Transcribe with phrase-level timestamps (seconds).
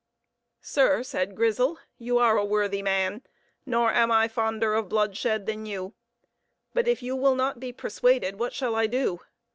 [0.63, 3.21] "Sir," said Grizel, "you are a worthy man;
[3.67, 5.93] nor am I fonder of bloodshed than you;
[6.73, 9.19] but if you will not be persuaded, what shall I do?